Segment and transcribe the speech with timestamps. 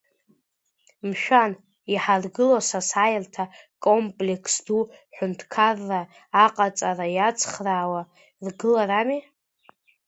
[1.07, 1.51] Мшәан,
[1.93, 3.43] иҳаргыло асасааирҭа
[3.85, 6.01] комплекс ду ҳҳәынҭқарра
[6.45, 8.01] аҟаҵара иацхраауа
[8.45, 9.19] ргыларами.